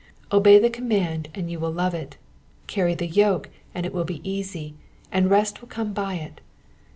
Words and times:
Obey 0.31 0.57
the 0.57 0.71
command, 0.71 1.29
and 1.35 1.51
you 1.51 1.59
will 1.59 1.69
love 1.69 1.93
it; 1.93 2.17
carry 2.65 2.95
the 2.95 3.05
yoke, 3.05 3.51
and 3.75 3.85
it 3.85 3.93
will 3.93 4.03
be 4.03 4.19
easy, 4.27 4.73
and 5.11 5.29
rest 5.29 5.61
will 5.61 5.67
come 5.67 5.93
by 5.93 6.15
it. 6.15 6.41